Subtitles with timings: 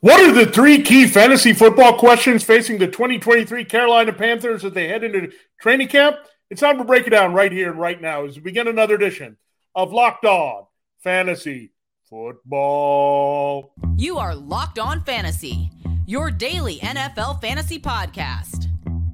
[0.00, 4.88] What are the three key fantasy football questions facing the 2023 Carolina Panthers as they
[4.88, 5.30] head into
[5.60, 6.16] training camp?
[6.48, 8.94] It's time to break it down right here and right now as we begin another
[8.94, 9.36] edition
[9.74, 10.64] of Locked On
[11.04, 11.72] Fantasy
[12.08, 13.74] Football.
[13.98, 15.70] You are Locked On Fantasy,
[16.06, 18.68] your daily NFL fantasy podcast.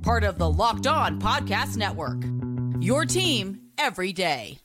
[0.04, 2.22] Part of the Locked On Podcast Network.
[2.80, 4.60] Your team every day.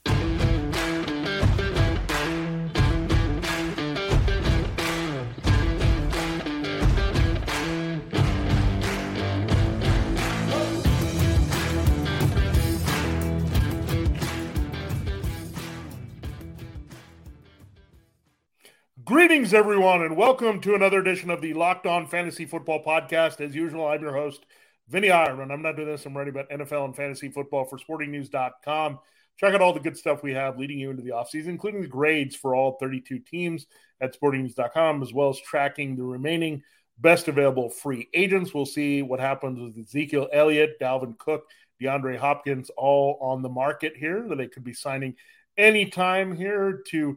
[19.04, 23.40] Greetings, everyone, and welcome to another edition of the Locked On Fantasy Football Podcast.
[23.40, 24.44] As usual, I'm your host,
[24.86, 25.50] Vinnie Ireland.
[25.50, 28.98] I'm not doing this, I'm writing about NFL and fantasy football for sportingnews.com.
[29.38, 31.88] Check out all the good stuff we have leading you into the offseason, including the
[31.88, 33.66] grades for all 32 teams
[34.00, 36.62] at sportingnews.com, as well as tracking the remaining
[36.98, 38.52] best available free agents.
[38.52, 41.48] We'll see what happens with Ezekiel Elliott, Dalvin Cook,
[41.82, 44.28] DeAndre Hopkins, all on the market here.
[44.28, 45.16] That they could be signing
[45.56, 47.16] anytime here to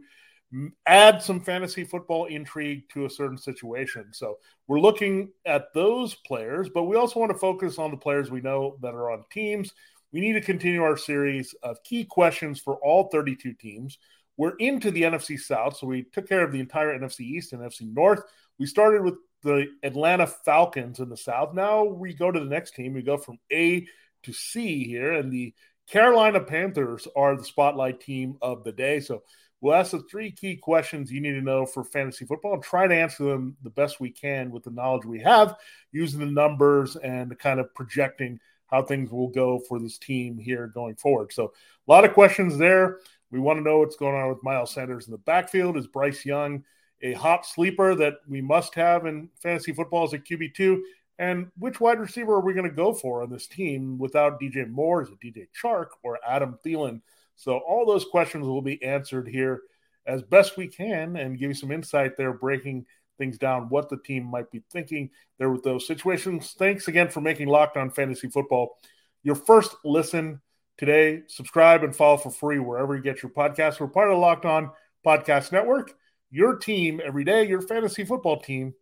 [0.88, 4.08] add some fantasy football intrigue to a certain situation.
[4.14, 8.32] So we're looking at those players, but we also want to focus on the players
[8.32, 9.72] we know that are on teams.
[10.12, 13.98] We need to continue our series of key questions for all 32 teams.
[14.38, 17.62] We're into the NFC South, so we took care of the entire NFC East and
[17.62, 18.22] NFC North.
[18.59, 21.54] We started with the Atlanta Falcons in the South.
[21.54, 22.94] Now we go to the next team.
[22.94, 23.86] We go from A
[24.24, 25.54] to C here, and the
[25.88, 29.00] Carolina Panthers are the spotlight team of the day.
[29.00, 29.24] So
[29.61, 32.88] We'll ask the three key questions you need to know for fantasy football and try
[32.88, 35.56] to answer them the best we can with the knowledge we have,
[35.92, 40.67] using the numbers and kind of projecting how things will go for this team here
[40.67, 41.31] going forward.
[41.31, 41.53] So,
[41.88, 43.00] a lot of questions there.
[43.31, 45.78] We want to know what's going on with Miles Sanders in the backfield.
[45.78, 46.64] Is Bryce Young
[47.02, 50.81] a hot sleeper that we must have in fantasy football as a QB2?
[51.17, 54.69] And which wide receiver are we going to go for on this team without DJ
[54.69, 55.02] Moore?
[55.02, 57.01] Is it DJ Chark or Adam Thielen?
[57.35, 59.62] So all those questions will be answered here
[60.06, 62.85] as best we can and give you some insight there, breaking
[63.18, 66.56] things down, what the team might be thinking there with those situations.
[66.57, 68.78] Thanks again for making Locked On Fantasy Football
[69.25, 70.40] your first listen
[70.78, 71.24] today.
[71.28, 73.79] Subscribe and follow for free wherever you get your podcasts.
[73.79, 74.69] We're part of the Locked On
[75.06, 75.94] Podcast Network.
[76.29, 78.75] Your team every day, your fantasy football team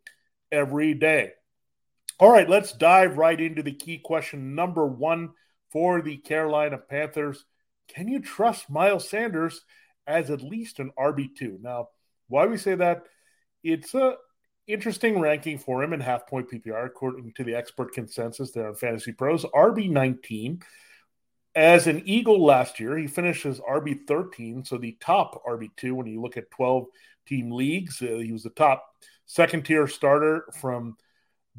[0.51, 1.31] every day.
[2.19, 5.31] All right, let's dive right into the key question number one
[5.71, 7.45] for the Carolina Panthers.
[7.93, 9.61] Can you trust Miles Sanders
[10.07, 11.61] as at least an RB2?
[11.61, 11.89] Now,
[12.27, 13.03] why we say that?
[13.63, 14.15] It's a
[14.67, 18.75] interesting ranking for him in half point PPR, according to the expert consensus there on
[18.75, 19.45] Fantasy Pros.
[19.45, 20.61] RB19.
[21.55, 26.35] As an Eagle last year, he finishes RB13, so the top RB2 when you look
[26.35, 26.87] at 12
[27.27, 28.01] team leagues.
[28.01, 28.83] Uh, he was the top
[29.27, 30.97] second tier starter from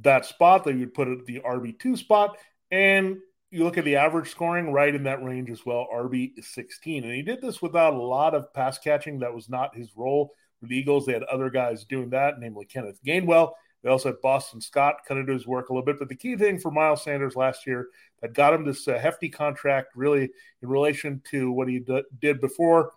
[0.00, 0.64] that spot.
[0.64, 2.36] They would put it the RB2 spot.
[2.70, 3.18] And
[3.54, 7.04] you look at the average scoring right in that range as well, RB 16.
[7.04, 9.20] And he did this without a lot of pass catching.
[9.20, 11.06] That was not his role with the Eagles.
[11.06, 13.52] They had other guys doing that, namely Kenneth Gainwell.
[13.84, 16.00] They also had Boston Scott of do his work a little bit.
[16.00, 17.90] But the key thing for Miles Sanders last year
[18.22, 22.40] that got him this uh, hefty contract, really in relation to what he d- did
[22.40, 22.90] before,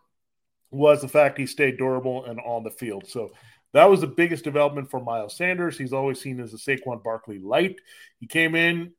[0.71, 3.07] was the fact he stayed durable and on the field.
[3.07, 3.31] So
[3.73, 5.77] that was the biggest development for Miles Sanders.
[5.77, 7.75] He's always seen as a Saquon Barkley light.
[8.19, 8.93] He came in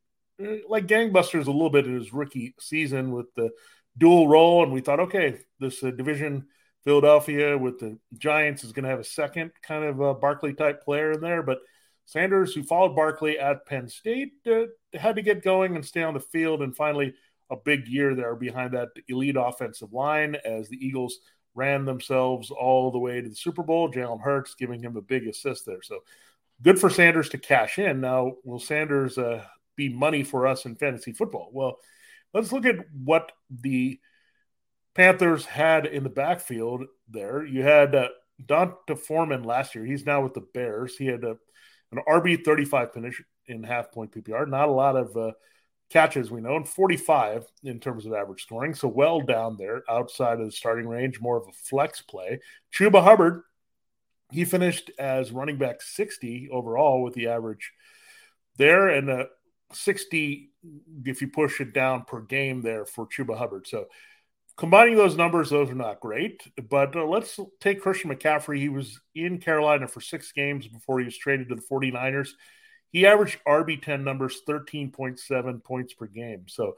[0.69, 3.50] like gangbusters a little bit in his rookie season with the
[3.97, 6.47] dual role, and we thought, okay, this uh, division
[6.84, 10.82] Philadelphia with the Giants is going to have a second kind of uh, Barkley type
[10.82, 11.59] player in there, but
[12.06, 14.62] Sanders, who followed Barkley at Penn State, uh,
[14.94, 17.15] had to get going and stay on the field, and finally
[17.50, 21.19] a big year there behind that elite offensive line as the Eagles
[21.55, 23.91] ran themselves all the way to the Super Bowl.
[23.91, 25.99] Jalen Hurts giving him a big assist there, so
[26.62, 28.00] good for Sanders to cash in.
[28.00, 29.44] Now, will Sanders uh,
[29.78, 31.49] be money for us in fantasy football.
[31.53, 31.78] Well,
[32.34, 33.99] let's look at what the
[34.94, 37.47] Panthers had in the backfield there.
[37.47, 38.09] You had uh,
[38.44, 39.87] D'Onta Foreman last year.
[39.87, 40.97] He's now with the Bears.
[40.97, 41.38] He had a,
[41.93, 44.47] an RB 35 finish in half point PPR.
[44.49, 45.32] Not a lot of uh,
[45.88, 48.75] catches, we know, and 45 in terms of average scoring.
[48.75, 52.41] So well down there outside of the starting range, more of a flex play.
[52.75, 53.43] Chuba Hubbard,
[54.31, 57.73] he finished as running back 60 overall with the average
[58.58, 59.25] there and uh,
[59.73, 60.50] 60
[61.05, 63.67] if you push it down per game there for Chuba Hubbard.
[63.67, 63.87] So
[64.56, 66.43] combining those numbers, those are not great.
[66.69, 68.59] But uh, let's take Christian McCaffrey.
[68.59, 72.31] He was in Carolina for six games before he was traded to the 49ers.
[72.91, 76.47] He averaged RB10 numbers 13.7 points per game.
[76.49, 76.76] So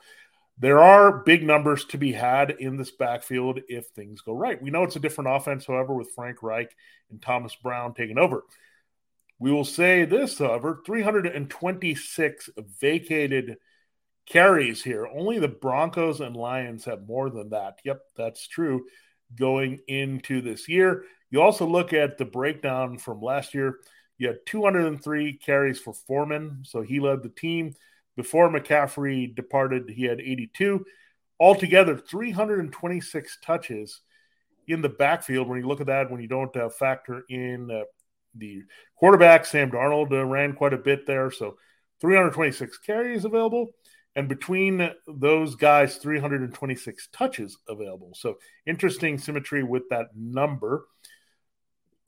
[0.59, 4.61] there are big numbers to be had in this backfield if things go right.
[4.61, 6.77] We know it's a different offense, however, with Frank Reich
[7.11, 8.45] and Thomas Brown taking over.
[9.41, 13.57] We will say this, however 326 vacated
[14.27, 15.09] carries here.
[15.09, 17.79] Only the Broncos and Lions have more than that.
[17.85, 18.85] Yep, that's true
[19.35, 21.05] going into this year.
[21.31, 23.79] You also look at the breakdown from last year.
[24.19, 27.75] You had 203 carries for Foreman, so he led the team.
[28.17, 30.85] Before McCaffrey departed, he had 82.
[31.39, 34.03] Altogether, 326 touches
[34.69, 35.49] in the backfield.
[35.49, 37.85] When you look at that, when you don't uh, factor in uh,
[38.35, 38.62] the
[38.97, 41.31] quarterback, Sam Darnold uh, ran quite a bit there.
[41.31, 41.56] So
[42.00, 43.71] 326 carries available.
[44.17, 48.12] And between those guys, 326 touches available.
[48.15, 50.87] So interesting symmetry with that number.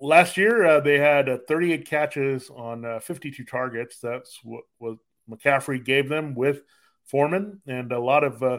[0.00, 4.00] Last year, uh, they had uh, 38 catches on uh, 52 targets.
[4.00, 4.96] That's what, what
[5.30, 6.62] McCaffrey gave them with
[7.04, 8.58] Foreman, and a lot of uh,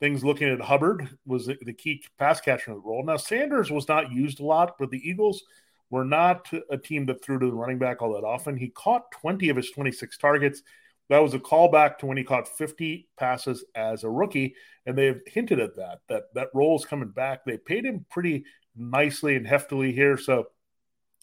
[0.00, 3.04] things looking at Hubbard was the, the key pass catcher in the role.
[3.04, 5.42] Now, Sanders was not used a lot, but the Eagles
[5.90, 8.56] we're not a team that threw to the running back all that often.
[8.56, 10.62] He caught 20 of his 26 targets.
[11.10, 14.54] That was a callback to when he caught 50 passes as a rookie,
[14.86, 17.44] and they've hinted at that that that role is coming back.
[17.44, 18.44] They paid him pretty
[18.74, 20.16] nicely and heftily here.
[20.16, 20.46] So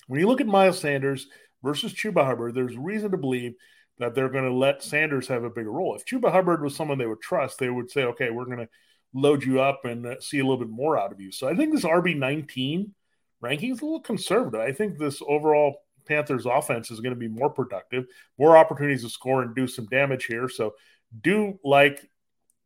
[0.08, 1.28] when you look at Miles Sanders
[1.64, 3.54] versus Chuba Hubbard, there's reason to believe
[3.98, 5.96] that they're going to let Sanders have a bigger role.
[5.96, 8.70] If Chuba Hubbard was someone they would trust, they would say, "Okay, we're going to
[9.14, 11.56] load you up and uh, see a little bit more out of you." So I
[11.56, 12.94] think this RB 19
[13.44, 14.62] rankings a little conservative.
[14.62, 18.06] I think this overall Panthers offense is going to be more productive,
[18.38, 20.50] more opportunities to score and do some damage here.
[20.50, 20.76] So
[21.22, 22.10] do like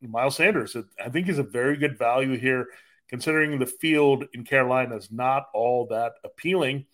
[0.02, 0.76] Miles Sanders.
[1.04, 2.68] I think he's a very good value here,
[3.10, 6.86] considering the field in Carolina is not all that appealing.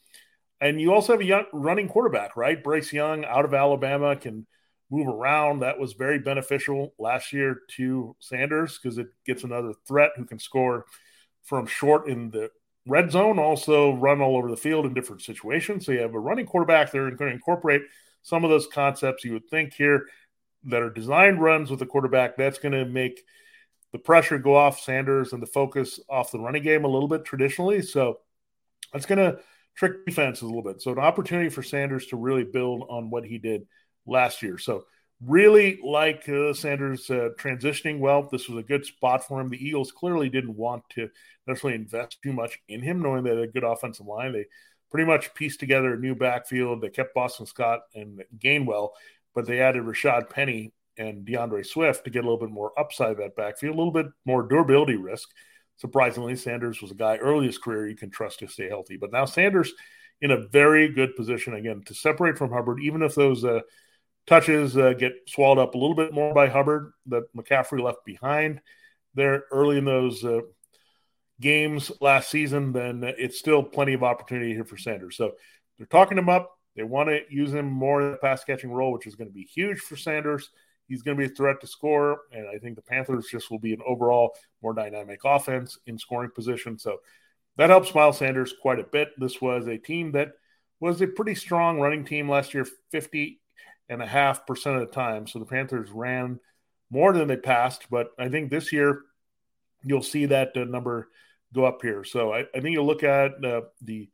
[0.60, 2.63] And you also have a young running quarterback, right?
[2.63, 4.45] Bryce Young out of Alabama can
[4.92, 5.60] move around.
[5.60, 10.38] That was very beneficial last year to Sanders because it gets another threat who can
[10.38, 10.86] score
[11.44, 12.51] from short in the
[12.88, 15.86] red zone, also run all over the field in different situations.
[15.86, 17.83] So you have a running quarterback there and going to incorporate
[18.24, 20.07] some of those concepts you would think here
[20.66, 22.38] that are designed runs with the quarterback.
[22.38, 23.24] That's going to make
[23.92, 27.25] the pressure go off Sanders and the focus off the running game a little bit
[27.25, 27.81] traditionally.
[27.81, 28.19] So
[28.94, 29.39] that's going to
[29.75, 30.81] trick defenses a little bit.
[30.81, 33.68] So an opportunity for Sanders to really build on what he did
[34.06, 34.57] last year.
[34.57, 34.86] So
[35.26, 38.28] really like uh, Sanders uh, transitioning well.
[38.32, 39.50] This was a good spot for him.
[39.50, 41.10] The Eagles clearly didn't want to
[41.48, 44.34] necessarily invest too much in him, knowing they had a good offensive line.
[44.34, 44.46] They
[44.90, 46.82] pretty much pieced together a new backfield.
[46.82, 48.90] They kept Boston Scott and Gainwell,
[49.34, 53.18] but they added Rashad Penny and D'Andre Swift to get a little bit more upside
[53.18, 55.30] that backfield, a little bit more durability risk.
[55.78, 58.98] Surprisingly, Sanders was a guy early in his career you can trust to stay healthy.
[58.98, 59.74] But now Sanders
[60.22, 63.62] in a very good position again to separate from Hubbard, even if those uh,
[64.28, 68.62] touches uh, get swallowed up a little bit more by Hubbard that McCaffrey left behind
[69.14, 70.42] there early in those uh,
[71.40, 75.18] games last season, then it's still plenty of opportunity here for Sanders.
[75.18, 75.34] So
[75.78, 76.52] they're talking him up.
[76.76, 79.34] They want to use him more in the pass catching role, which is going to
[79.34, 80.50] be huge for Sanders.
[80.88, 83.60] He's going to be a threat to score, and I think the Panthers just will
[83.60, 84.32] be an overall
[84.62, 86.78] more dynamic offense in scoring position.
[86.78, 86.98] So
[87.58, 89.10] that helps Miles Sanders quite a bit.
[89.18, 90.32] This was a team that
[90.80, 93.41] was a pretty strong running team last year, 50
[93.92, 95.28] and a half percent of the time.
[95.28, 96.40] So the Panthers ran
[96.90, 99.02] more than they passed, but I think this year
[99.84, 101.10] you'll see that uh, number
[101.54, 102.06] go up here.
[102.06, 104.10] So I, I think you'll look at uh, the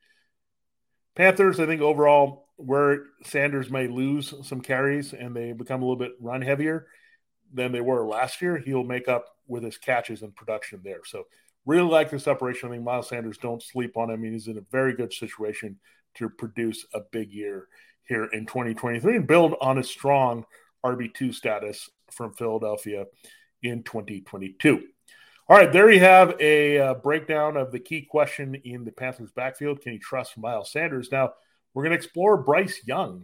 [1.16, 1.60] Panthers.
[1.60, 6.14] I think overall where Sanders may lose some carries and they become a little bit
[6.20, 6.88] run heavier
[7.54, 11.02] than they were last year, he'll make up with his catches and production there.
[11.06, 11.28] So
[11.68, 12.70] really like this operation.
[12.70, 14.16] I think Miles Sanders don't sleep on him.
[14.16, 15.78] I mean, he's in a very good situation
[16.16, 17.68] to produce a big year
[18.08, 20.46] here in 2023 and build on a strong
[20.86, 23.06] RB2 status from Philadelphia
[23.64, 24.84] in 2022.
[25.50, 29.32] All right, there you have a uh, breakdown of the key question in the Panthers
[29.32, 29.82] backfield.
[29.82, 31.10] Can you trust Miles Sanders?
[31.12, 31.34] Now,
[31.74, 33.24] we're going to explore Bryce Young.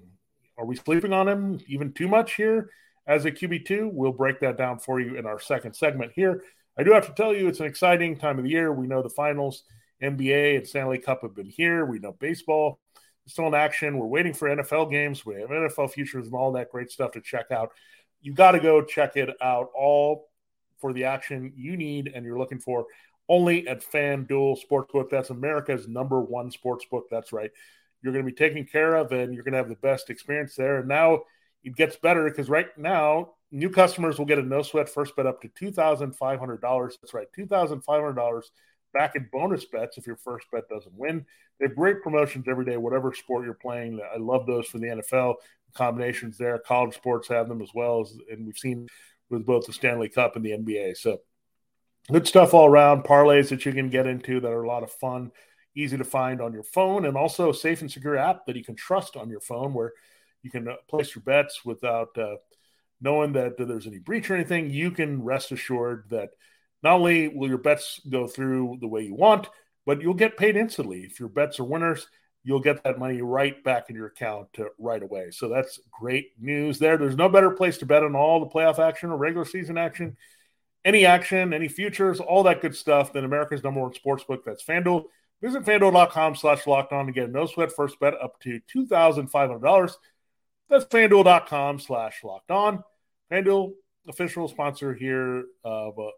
[0.57, 2.69] Are we sleeping on him even too much here
[3.07, 3.91] as a QB2?
[3.91, 6.43] We'll break that down for you in our second segment here.
[6.77, 8.71] I do have to tell you, it's an exciting time of the year.
[8.71, 9.63] We know the finals,
[10.01, 11.85] NBA and Stanley Cup have been here.
[11.85, 12.79] We know baseball
[13.27, 13.97] still in action.
[13.97, 15.25] We're waiting for NFL games.
[15.25, 17.71] We have NFL futures and all that great stuff to check out.
[18.21, 20.29] You got to go check it out all
[20.79, 22.85] for the action you need and you're looking for
[23.29, 25.09] only at FanDuel Sportsbook.
[25.09, 27.03] That's America's number one sportsbook.
[27.09, 27.51] That's right.
[28.01, 30.55] You're going to be taken care of and you're going to have the best experience
[30.55, 30.79] there.
[30.79, 31.23] And now
[31.63, 35.25] it gets better because right now, new customers will get a no sweat first bet
[35.25, 36.91] up to $2,500.
[37.01, 38.41] That's right, $2,500
[38.93, 41.25] back in bonus bets if your first bet doesn't win.
[41.59, 43.99] They have great promotions every day, whatever sport you're playing.
[44.13, 45.35] I love those for the NFL
[45.73, 46.57] combinations there.
[46.59, 48.87] College sports have them as well as, and we've seen
[49.29, 50.97] with both the Stanley Cup and the NBA.
[50.97, 51.21] So
[52.11, 53.03] good stuff all around.
[53.03, 55.31] Parlays that you can get into that are a lot of fun.
[55.75, 58.63] easy to find on your phone, and also a safe and secure app that you
[58.63, 59.93] can trust on your phone where
[60.43, 62.35] you can uh, place your bets without uh,
[63.01, 64.69] knowing that there's any breach or anything.
[64.69, 66.29] You can rest assured that
[66.83, 69.47] not only will your bets go through the way you want,
[69.85, 71.01] but you'll get paid instantly.
[71.01, 72.07] If your bets are winners,
[72.43, 75.31] you'll get that money right back in your account uh, right away.
[75.31, 76.97] So that's great news there.
[76.97, 80.17] There's no better place to bet on all the playoff action or regular season action,
[80.83, 84.43] any action, any futures, all that good stuff than America's number one sports book.
[84.45, 85.05] That's FanDuel.
[85.41, 89.93] Visit fanduel.com slash locked on to get a no sweat first bet up to $2,500.
[90.69, 92.83] That's fanduel.com slash locked on.
[93.31, 93.73] FanDuel,
[94.07, 96.11] official sponsor here of uh,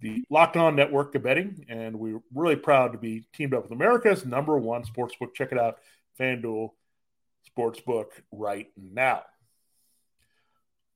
[0.00, 3.72] the Locked On Network of Betting, and we're really proud to be teamed up with
[3.72, 5.34] America's number one sportsbook.
[5.34, 5.78] Check it out,
[6.18, 6.70] FanDuel
[7.56, 9.22] Sportsbook, right now.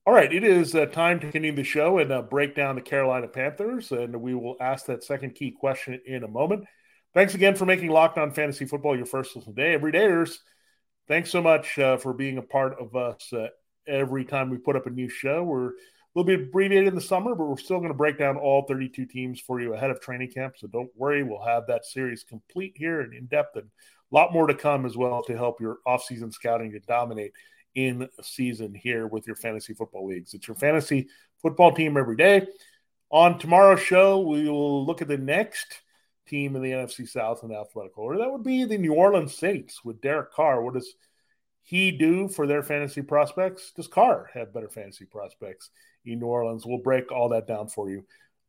[0.07, 2.81] All right, it is uh, time to continue the show and uh, break down the
[2.81, 6.65] Carolina Panthers, and we will ask that second key question in a moment.
[7.13, 9.75] Thanks again for making Locked On Fantasy Football your first listen day.
[9.75, 10.37] Everydayers,
[11.07, 13.47] thanks so much uh, for being a part of us uh,
[13.87, 15.43] every time we put up a new show.
[15.43, 15.71] We're
[16.15, 19.05] little bit abbreviated in the summer, but we're still going to break down all 32
[19.05, 20.55] teams for you ahead of training camp.
[20.57, 23.65] So don't worry, we'll have that series complete here and in depth and
[24.11, 27.33] a lot more to come as well to help your offseason scouting to dominate
[27.73, 30.33] in season here with your fantasy football leagues.
[30.33, 31.09] It's your fantasy
[31.41, 32.47] football team every day.
[33.09, 35.81] On tomorrow's show, we will look at the next
[36.27, 38.19] team in the NFC South in alphabetical order.
[38.19, 40.61] That would be the New Orleans Saints with Derek Carr.
[40.61, 40.95] What does
[41.61, 43.71] he do for their fantasy prospects?
[43.75, 45.69] Does Carr have better fantasy prospects
[46.05, 46.65] in New Orleans?
[46.65, 48.05] We'll break all that down for you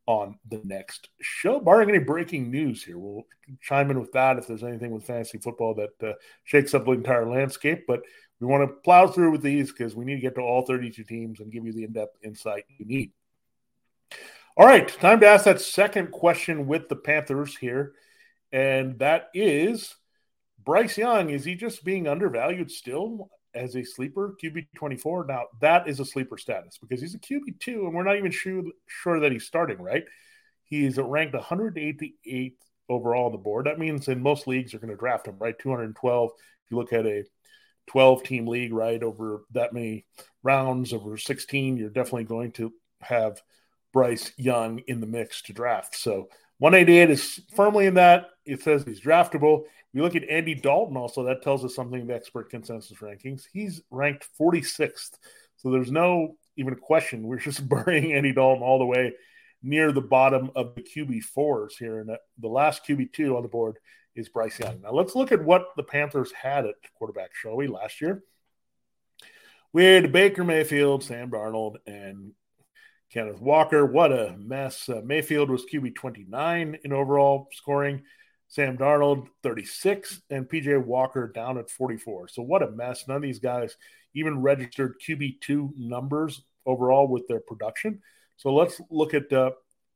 [0.06, 1.60] on the next show.
[1.60, 3.26] Barring any breaking news here, we'll
[3.60, 6.92] chime in with that if there's anything with fantasy football that uh, shakes up the
[6.92, 7.84] entire landscape.
[7.86, 8.02] But
[8.40, 11.04] we want to plow through with these because we need to get to all 32
[11.04, 13.12] teams and give you the in depth insight you need.
[14.56, 17.92] All right, time to ask that second question with the Panthers here.
[18.52, 19.94] And that is
[20.64, 25.26] Bryce Young, is he just being undervalued still as a sleeper QB 24?
[25.26, 28.30] Now, that is a sleeper status because he's a QB 2, and we're not even
[28.30, 30.04] sure, sure that he's starting, right?
[30.64, 32.54] He's ranked 188th
[32.88, 33.66] overall on the board.
[33.66, 35.58] That means in most leagues you're going to draft him, right?
[35.58, 36.30] 212.
[36.34, 37.24] If you look at a
[37.88, 40.06] 12 team league, right, over that many
[40.42, 43.40] rounds, over 16, you're definitely going to have
[43.92, 45.96] Bryce Young in the mix to draft.
[45.96, 48.26] So 188 is firmly in that.
[48.44, 49.64] It says he's draftable.
[49.96, 51.22] We look at Andy Dalton also.
[51.22, 53.44] That tells us something in the expert consensus rankings.
[53.50, 55.12] He's ranked 46th.
[55.56, 57.26] So there's no even a question.
[57.26, 59.14] We're just burying Andy Dalton all the way
[59.62, 62.00] near the bottom of the QB fours here.
[62.00, 63.78] And the last QB two on the board
[64.14, 64.82] is Bryce Young.
[64.82, 68.22] Now let's look at what the Panthers had at quarterback, shall we, last year?
[69.72, 72.32] We had Baker Mayfield, Sam Darnold, and
[73.10, 73.86] Kenneth Walker.
[73.86, 74.90] What a mess.
[74.90, 78.02] Uh, Mayfield was QB 29 in overall scoring.
[78.48, 82.28] Sam Darnold, 36, and PJ Walker down at 44.
[82.28, 83.06] So, what a mess.
[83.08, 83.76] None of these guys
[84.14, 88.00] even registered QB2 numbers overall with their production.
[88.36, 89.50] So, let's look at uh,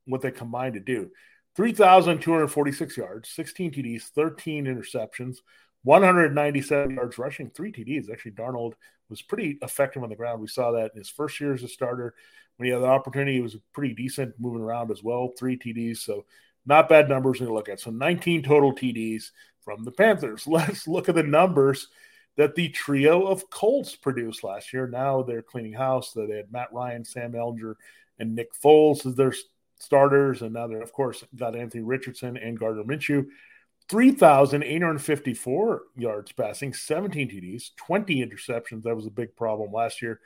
[0.05, 1.11] what they combined to do
[1.55, 5.37] 3,246 yards, 16 TDs, 13 interceptions,
[5.83, 8.11] 197 yards rushing, three TDs.
[8.11, 8.73] Actually, Darnold
[9.09, 10.41] was pretty effective on the ground.
[10.41, 12.13] We saw that in his first year as a starter.
[12.57, 15.97] When he had the opportunity, he was pretty decent moving around as well, three TDs.
[15.97, 16.25] So,
[16.65, 17.79] not bad numbers to look at.
[17.79, 20.47] So 19 total TDs from the Panthers.
[20.47, 21.87] Let's look at the numbers
[22.37, 24.87] that the trio of Colts produced last year.
[24.87, 26.13] Now they're cleaning house.
[26.13, 27.75] They had Matt Ryan, Sam Ehlinger,
[28.19, 29.33] and Nick Foles as their
[29.79, 30.41] starters.
[30.41, 33.27] And now they're, of course, got Anthony Richardson and Gardner Minshew.
[33.89, 38.83] 3,854 yards passing, 17 TDs, 20 interceptions.
[38.83, 40.21] That was a big problem last year.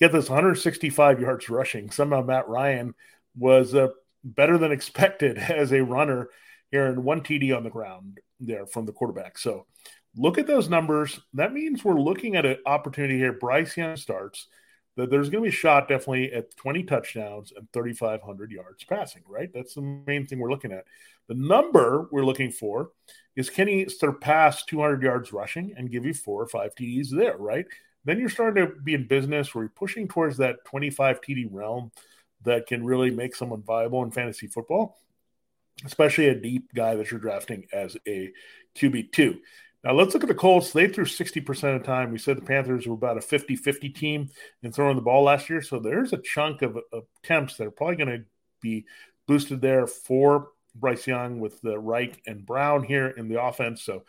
[0.00, 1.90] Get this 165 yards rushing.
[1.90, 2.94] Somehow Matt Ryan
[3.36, 3.88] was uh,
[4.24, 6.30] better than expected as a runner
[6.70, 9.38] here and one TD on the ground there from the quarterback.
[9.38, 9.66] So
[10.16, 11.20] look at those numbers.
[11.34, 13.32] That means we're looking at an opportunity here.
[13.32, 14.48] Bryce Young starts
[14.96, 19.22] that there's going to be a shot definitely at 20 touchdowns and 3,500 yards passing,
[19.26, 19.50] right?
[19.52, 20.84] That's the main thing we're looking at.
[21.26, 22.90] The number we're looking for
[23.34, 27.36] is can he surpass 200 yards rushing and give you four or five TDs there,
[27.36, 27.66] right?
[28.04, 31.90] Then you're starting to be in business where you're pushing towards that 25 TD realm
[32.44, 34.98] that can really make someone viable in fantasy football,
[35.84, 38.32] especially a deep guy that you're drafting as a
[38.76, 39.38] QB2.
[39.82, 40.72] Now let's look at the Colts.
[40.72, 42.10] They threw 60% of the time.
[42.10, 44.30] We said the Panthers were about a 50 50 team
[44.62, 45.60] in throwing the ball last year.
[45.60, 46.78] So there's a chunk of,
[47.22, 48.24] attempts that are probably going to
[48.62, 48.86] be
[49.26, 53.82] boosted there for Bryce Young with the Reich and Brown here in the offense.
[53.82, 54.04] So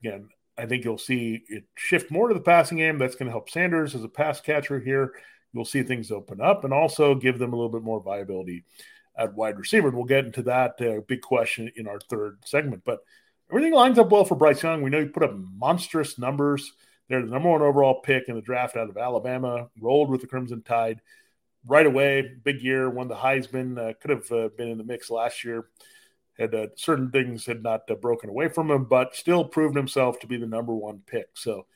[0.00, 0.28] again,
[0.58, 2.98] I think you'll see it shift more to the passing game.
[2.98, 5.14] That's going to help Sanders as a pass catcher here
[5.52, 8.64] you'll see things open up and also give them a little bit more viability
[9.16, 9.88] at wide receiver.
[9.88, 12.82] And we'll get into that uh, big question in our third segment.
[12.84, 13.00] But
[13.50, 14.82] everything lines up well for Bryce Young.
[14.82, 16.72] We know he put up monstrous numbers.
[17.08, 20.26] They're the number one overall pick in the draft out of Alabama, rolled with the
[20.26, 21.00] Crimson Tide
[21.66, 22.32] right away.
[22.42, 25.66] Big year, won the Heisman, uh, could have uh, been in the mix last year.
[26.38, 30.18] Had uh, certain things had not uh, broken away from him, but still proved himself
[30.20, 31.28] to be the number one pick.
[31.34, 31.66] So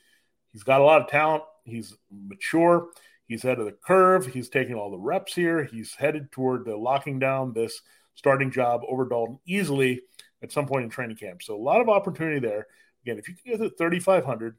[0.51, 1.43] he's got a lot of talent.
[1.63, 2.89] He's mature.
[3.31, 4.25] He's ahead of the curve.
[4.25, 5.63] He's taking all the reps here.
[5.63, 7.81] He's headed toward the locking down this
[8.13, 10.01] starting job over Dalton easily
[10.43, 11.41] at some point in training camp.
[11.41, 12.67] So a lot of opportunity there.
[13.03, 14.57] Again, if you can get to 3,500,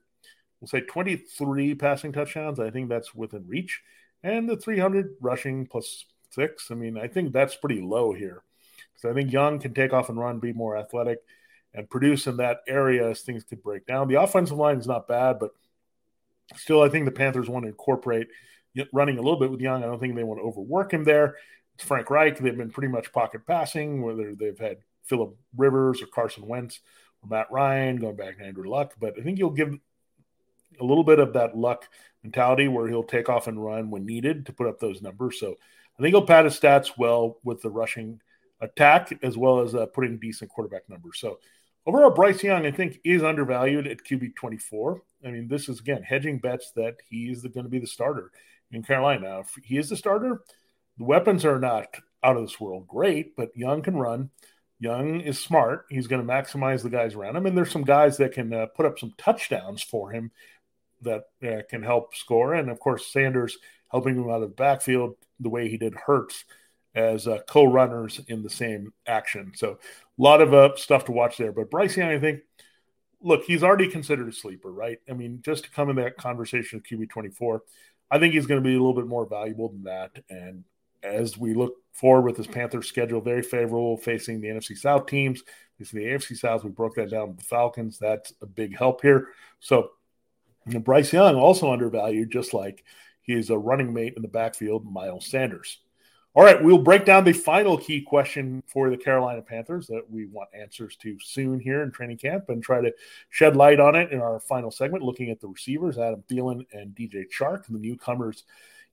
[0.59, 2.59] we'll say 23 passing touchdowns.
[2.59, 3.83] I think that's within reach.
[4.23, 6.71] And the 300 rushing plus six.
[6.71, 8.43] I mean, I think that's pretty low here.
[8.97, 11.19] So I think Young can take off and run, be more athletic,
[11.75, 14.09] and produce in that area as things could break down.
[14.09, 15.51] The offensive line is not bad, but
[16.57, 18.29] still, I think the Panthers want to incorporate
[18.93, 19.83] running a little bit with Young.
[19.83, 21.37] I don't think they want to overwork him there.
[21.75, 22.39] It's Frank Reich.
[22.39, 26.81] They've been pretty much pocket passing, whether they've had Philip Rivers or Carson Wentz
[27.23, 28.95] or Matt Ryan, going back to Andrew Luck.
[29.01, 29.75] But I think you'll give
[30.81, 31.89] a little bit of that luck
[32.23, 35.39] mentality where he'll take off and run when needed to put up those numbers.
[35.39, 35.57] So
[35.99, 38.21] I think he'll pad his stats well with the rushing
[38.61, 41.19] attack as well as uh, putting decent quarterback numbers.
[41.19, 41.39] So
[41.87, 45.03] overall, Bryce Young, I think, is undervalued at QB 24.
[45.25, 48.31] I mean, this is, again, hedging bets that he's going to be the starter
[48.73, 49.41] in Carolina.
[49.41, 50.43] If he is the starter,
[50.99, 54.31] the weapons are not out of this world great, but Young can run.
[54.79, 55.87] Young is smart.
[55.91, 57.47] He's going to maximize the guys around him.
[57.47, 60.33] And there's some guys that can uh, put up some touchdowns for him
[61.03, 62.55] that uh, can help score.
[62.55, 63.59] And of course, Sanders
[63.91, 66.45] helping him out of the backfield the way he did Hurts
[66.95, 69.53] as uh, co runners in the same action.
[69.55, 71.53] So a lot of uh, stuff to watch there.
[71.53, 72.41] But Bryce Young, I think,
[73.21, 74.99] look, he's already considered a sleeper, right?
[75.09, 77.63] I mean, just to come in that conversation of QB 24,
[78.13, 80.11] I think he's going to be a little bit more valuable than that.
[80.29, 80.65] And
[81.03, 85.43] as we look forward with this Panthers schedule, very favorable facing the NFC South teams.
[85.79, 87.99] Facing the AFC South, we broke that down with the Falcons.
[87.99, 89.29] That's a big help here.
[89.61, 89.93] So
[90.67, 92.85] Bryce Young also undervalued, just like
[93.23, 95.81] he's a running mate in the backfield, Miles Sanders.
[96.35, 100.25] All right, we'll break down the final key question for the Carolina Panthers that we
[100.25, 102.91] want answers to soon here in training camp and try to
[103.29, 106.95] shed light on it in our final segment, looking at the receivers, Adam Thielen and
[106.95, 108.45] DJ Chark, the newcomers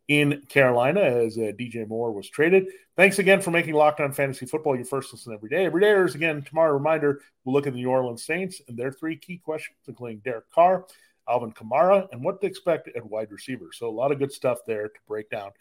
[0.09, 2.67] in Carolina as uh, DJ Moore was traded.
[2.97, 5.63] Thanks again for making Locked On Fantasy Football your first listen every day.
[5.63, 6.73] Every day is again tomorrow.
[6.73, 10.51] Reminder: We'll look at the New Orleans Saints and their three key questions, including Derek
[10.51, 10.87] Carr,
[11.29, 13.69] Alvin Kamara, and what to expect at wide receiver.
[13.71, 15.51] So a lot of good stuff there to break down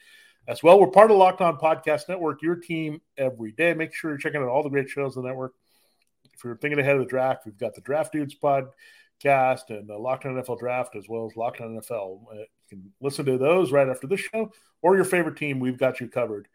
[0.49, 0.81] as well.
[0.81, 3.75] We're part of the Locked On Podcast Network, your team every day.
[3.75, 5.53] Make sure you're checking out all the great shows on the network.
[6.33, 9.99] If you're thinking ahead of the draft, we've got the Draft Dudes podcast and the
[9.99, 12.23] Locked On NFL Draft, as well as Locked On NFL.
[12.33, 15.61] Uh, you can listen to those right after this show or your favorite team.
[15.61, 16.49] We've got you covered.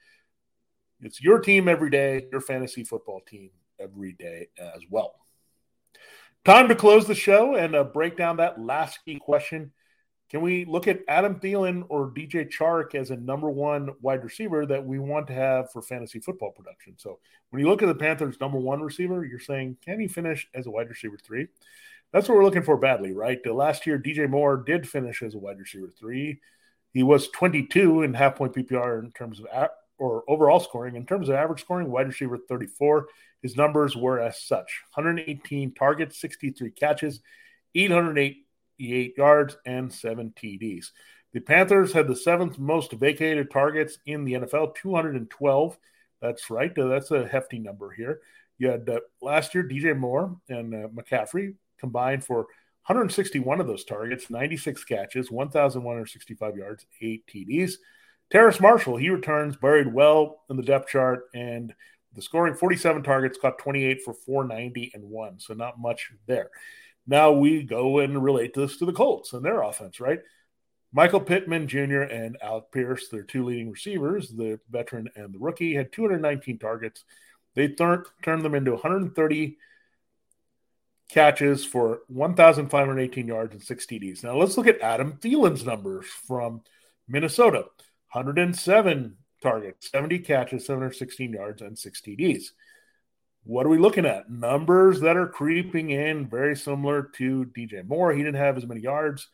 [1.01, 5.13] It's your team every day, your fantasy football team every day as well.
[6.45, 9.71] Time to close the show and uh, break down that last key question.
[10.33, 14.65] Can we look at Adam Thielen or DJ Chark as a number one wide receiver
[14.65, 16.95] that we want to have for fantasy football production?
[16.97, 17.19] So
[17.51, 20.65] when you look at the Panthers' number one receiver, you're saying, can he finish as
[20.65, 21.49] a wide receiver three?
[22.11, 23.43] That's what we're looking for badly, right?
[23.43, 26.41] The last year, DJ Moore did finish as a wide receiver three.
[26.93, 29.69] He was 22 in half point PPR in terms of
[29.99, 30.95] or overall scoring.
[30.95, 33.05] In terms of average scoring, wide receiver 34.
[33.43, 37.19] His numbers were as such 118 targets, 63 catches,
[37.75, 38.42] 888
[38.77, 40.87] yards, and seven TDs.
[41.33, 45.77] The Panthers had the seventh most vacated targets in the NFL, 212.
[46.21, 46.71] That's right.
[46.75, 48.21] That's a hefty number here.
[48.59, 52.47] You had uh, last year DJ Moore and uh, McCaffrey combined for
[52.87, 57.73] 161 of those targets, 96 catches, 1,165 yards, eight TDs.
[58.29, 61.73] Terrace Marshall, he returns buried well in the depth chart and
[62.13, 65.39] the scoring 47 targets, caught 28 for 490 and one.
[65.39, 66.49] So not much there.
[67.05, 70.19] Now we go and relate this to the Colts and their offense, right?
[70.93, 72.01] Michael Pittman Jr.
[72.01, 77.03] and Alec Pierce, their two leading receivers, the veteran and the rookie, had 219 targets.
[77.55, 79.57] They th- turned them into 130
[81.09, 84.23] catches for 1,518 yards and six TDs.
[84.23, 86.61] Now let's look at Adam Thielen's numbers from
[87.07, 87.65] Minnesota
[88.11, 92.45] 107 targets, 70 catches, 716 yards, and six TDs.
[93.45, 94.29] What are we looking at?
[94.29, 98.13] Numbers that are creeping in, very similar to DJ Moore.
[98.13, 99.27] He didn't have as many yards,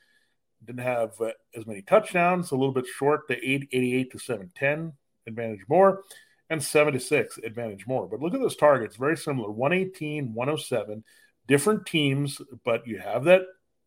[0.65, 4.93] didn't have uh, as many touchdowns, a little bit short, the 888 to 710
[5.27, 6.01] advantage more,
[6.49, 8.07] and 76 advantage more.
[8.07, 11.03] But look at those targets, very similar 118, 107,
[11.47, 13.43] different teams, but you have that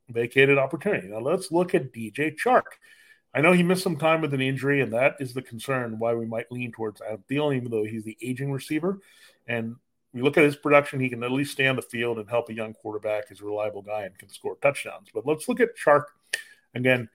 [0.08, 1.08] vacated opportunity.
[1.08, 2.62] Now let's look at DJ Chark.
[3.34, 6.14] I know he missed some time with an injury, and that is the concern why
[6.14, 9.00] we might lean towards Adam Thielen, even though he's the aging receiver.
[9.48, 9.76] And
[10.12, 12.48] we look at his production, he can at least stay on the field and help
[12.50, 15.08] a young quarterback He's a reliable guy and can score touchdowns.
[15.12, 16.04] But let's look at Chark
[16.74, 17.08] again.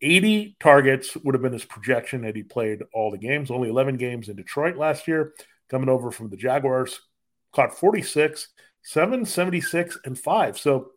[0.00, 3.50] 80 targets would have been his projection had he played all the games.
[3.50, 5.34] Only 11 games in Detroit last year,
[5.68, 7.00] coming over from the Jaguars,
[7.52, 8.48] caught 46,
[8.82, 10.58] 776, and 5.
[10.58, 10.92] So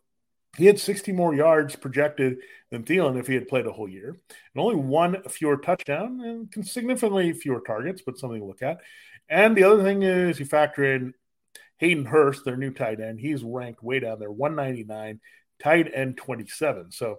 [0.56, 2.38] he had 60 more yards projected
[2.70, 6.66] than Thielen if he had played a whole year, and only one fewer touchdown and
[6.66, 8.80] significantly fewer targets, but something to look at.
[9.28, 11.14] And the other thing is you factor in
[11.82, 13.18] Hayden Hurst, their new tight end.
[13.18, 15.18] He's ranked way down there, 199,
[15.60, 16.92] tight end 27.
[16.92, 17.18] So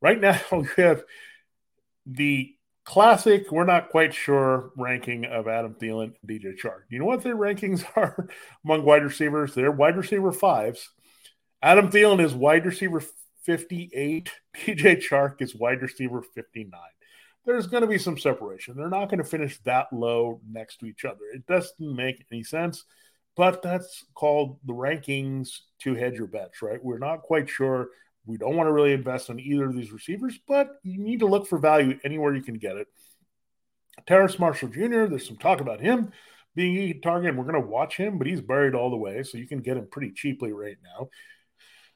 [0.00, 1.02] right now we have
[2.06, 6.82] the classic, we're not quite sure ranking of Adam Thielen and DJ Chark.
[6.88, 8.28] You know what their rankings are
[8.64, 9.54] among wide receivers?
[9.54, 10.88] They're wide receiver fives.
[11.60, 13.02] Adam Thielen is wide receiver
[13.42, 14.30] 58.
[14.56, 16.80] DJ Chark is wide receiver 59.
[17.44, 18.76] There's going to be some separation.
[18.76, 21.24] They're not going to finish that low next to each other.
[21.34, 22.84] It doesn't make any sense,
[23.36, 26.82] but that's called the rankings to hedge your bets, right?
[26.82, 27.88] We're not quite sure.
[28.24, 31.26] We don't want to really invest in either of these receivers, but you need to
[31.26, 32.88] look for value anywhere you can get it.
[34.06, 36.12] Terrace Marshall Jr., there's some talk about him
[36.54, 39.22] being a target, and we're going to watch him, but he's buried all the way,
[39.22, 41.08] so you can get him pretty cheaply right now.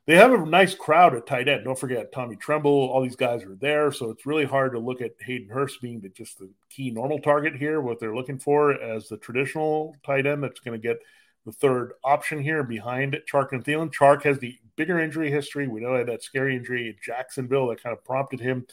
[0.07, 1.64] They have a nice crowd at tight end.
[1.64, 2.70] Don't forget Tommy Tremble.
[2.70, 6.00] All these guys are there, so it's really hard to look at Hayden Hurst being
[6.00, 7.81] the, just the key normal target here.
[7.81, 10.98] What they're looking for as the traditional tight end that's going to get
[11.46, 13.92] the third option here behind Chark and Thielen.
[13.92, 15.68] Chark has the bigger injury history.
[15.68, 18.66] We know had that scary injury in Jacksonville that kind of prompted him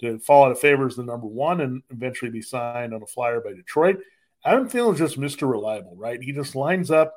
[0.00, 3.06] to fall out of favor as the number one and eventually be signed on a
[3.06, 3.98] flyer by Detroit.
[4.44, 5.50] Adam Thielen is just Mr.
[5.50, 6.22] Reliable, right?
[6.22, 7.14] He just lines up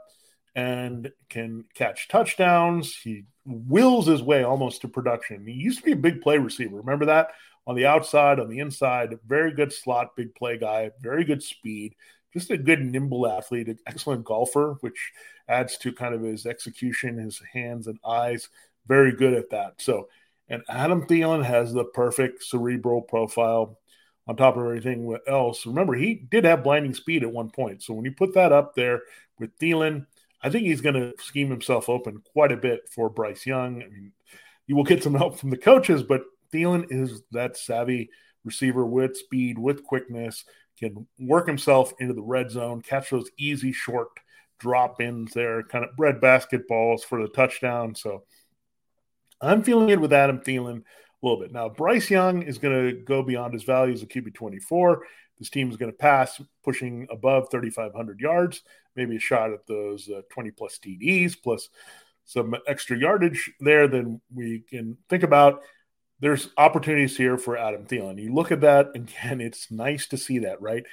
[0.56, 2.96] and can catch touchdowns.
[2.96, 5.46] He wills his way almost to production.
[5.46, 6.78] He used to be a big play receiver.
[6.78, 7.30] Remember that?
[7.66, 11.96] On the outside, on the inside, very good slot, big play guy, very good speed,
[12.34, 15.12] just a good nimble athlete, an excellent golfer, which
[15.48, 18.50] adds to kind of his execution, his hands and eyes.
[18.88, 19.82] Very good at that.
[19.82, 20.10] So,
[20.50, 23.80] and Adam Thielen has the perfect cerebral profile
[24.28, 25.66] on top of everything else.
[25.66, 27.84] Remember, he did have blinding speed at one point.
[27.84, 29.02] So when you put that up there
[29.40, 30.06] with Thielen,
[30.42, 33.82] I think he's going to scheme himself open quite a bit for Bryce Young.
[33.82, 34.12] I mean,
[34.68, 38.10] you will get some help from the coaches, but Thielen is that savvy
[38.44, 40.44] receiver with speed, with quickness,
[40.78, 44.10] can work himself into the red zone, catch those easy short
[44.60, 47.96] drop ins there, kind of bread basketballs for the touchdown.
[47.96, 48.24] So
[49.42, 51.52] I'm feeling it with Adam Thielen a little bit.
[51.52, 55.04] Now, Bryce Young is going to go beyond his values of QB 24.
[55.40, 58.62] This team is going to pass, pushing above 3,500 yards,
[58.96, 61.70] maybe a shot at those uh, 20 plus TDs, plus
[62.26, 63.88] some extra yardage there.
[63.88, 65.64] Then we can think about
[66.20, 68.22] there's opportunities here for Adam Thielen.
[68.22, 70.84] You look at that, again, it's nice to see that, right?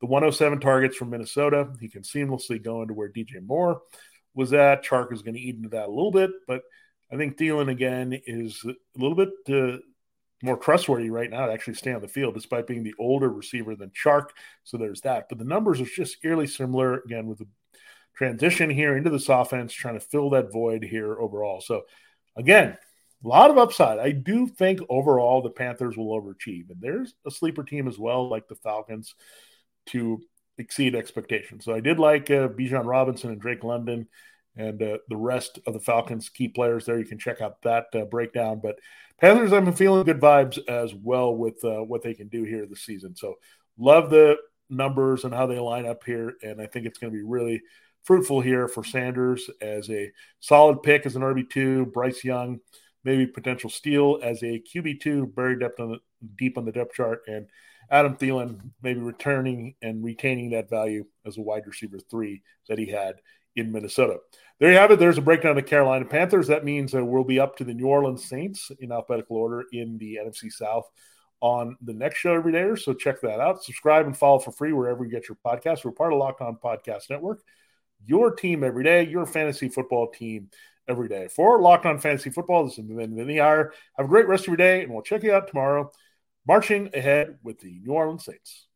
[0.00, 3.82] The 107 targets from Minnesota, he can seamlessly go into where DJ Moore
[4.34, 4.84] was at.
[4.84, 6.62] Chark is going to eat into that a little bit, but
[7.12, 9.78] I think Thielen again is a little bit uh,
[10.42, 13.76] more trustworthy right now to actually stay on the field, despite being the older receiver
[13.76, 14.28] than Chark.
[14.64, 15.28] So there's that.
[15.28, 17.46] But the numbers are just eerily similar again with the
[18.16, 21.60] transition here into this offense, trying to fill that void here overall.
[21.60, 21.82] So
[22.36, 22.76] again,
[23.24, 23.98] a lot of upside.
[23.98, 26.70] I do think overall the Panthers will overachieve.
[26.70, 29.14] And there's a sleeper team as well, like the Falcons,
[29.86, 30.20] to
[30.58, 31.64] exceed expectations.
[31.64, 34.08] So I did like uh, Bijan Robinson and Drake London
[34.56, 36.98] and uh, the rest of the Falcons key players there.
[36.98, 38.60] You can check out that uh, breakdown.
[38.62, 38.78] But
[39.20, 42.82] Panthers, I'm feeling good vibes as well with uh, what they can do here this
[42.84, 43.14] season.
[43.16, 43.36] So
[43.78, 44.36] love the
[44.68, 47.60] numbers and how they line up here, and I think it's going to be really
[48.04, 51.86] fruitful here for Sanders as a solid pick as an RB two.
[51.86, 52.60] Bryce Young,
[53.04, 55.98] maybe potential steal as a QB two, buried depth on the,
[56.36, 57.46] deep on the depth chart, and
[57.90, 62.86] Adam Thielen maybe returning and retaining that value as a wide receiver three that he
[62.86, 63.16] had
[63.56, 64.18] in Minnesota.
[64.58, 64.98] There you have it.
[64.98, 66.46] There's a breakdown of the Carolina Panthers.
[66.46, 69.98] That means uh, we'll be up to the New Orleans Saints in alphabetical order in
[69.98, 70.88] the NFC South
[71.40, 72.74] on the next show every day.
[72.76, 73.64] So check that out.
[73.64, 75.84] Subscribe and follow for free wherever you get your podcasts.
[75.84, 77.40] We're part of Locked On Podcast Network.
[78.06, 80.50] Your team every day, your fantasy football team
[80.90, 81.28] every day.
[81.28, 84.56] For Locked On Fantasy Football, this is Ben Vinnie Have a great rest of your
[84.56, 85.90] day, and we'll check you out tomorrow.
[86.46, 88.66] Marching ahead with the New Orleans Saints.